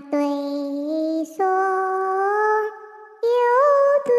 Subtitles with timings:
[0.00, 1.44] 对松，
[3.22, 3.28] 有
[4.04, 4.10] 对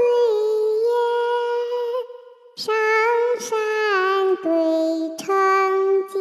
[0.86, 0.92] 雁，
[2.56, 2.74] 上
[3.40, 3.48] 山
[4.43, 4.47] 对
[5.18, 5.27] 城
[6.09, 6.18] 间，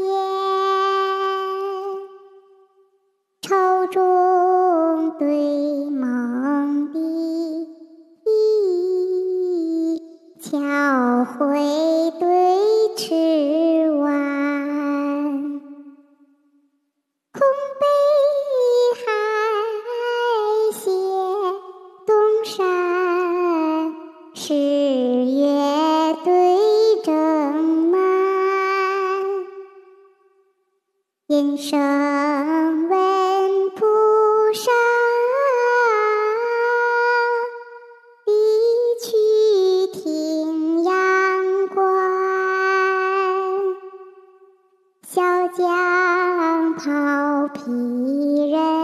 [3.42, 3.96] 愁中
[5.18, 5.26] 对
[5.90, 6.96] 梦里，
[10.40, 10.48] 巧
[11.24, 11.77] 慧对
[31.30, 31.78] 音声
[32.88, 33.84] 闻菩
[34.54, 34.70] 萨，
[38.24, 38.32] 离
[39.04, 39.12] 去
[39.92, 41.84] 听阳关，
[45.06, 47.60] 小将抛皮
[48.50, 48.77] 人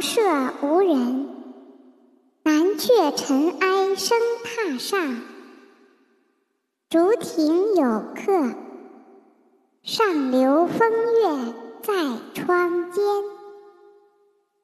[0.00, 0.20] 舍
[0.62, 1.28] 无人，
[2.42, 5.16] 南阙尘埃声榻上。
[6.88, 8.54] 竹亭有客，
[9.82, 11.92] 上流风月在
[12.34, 13.04] 窗间。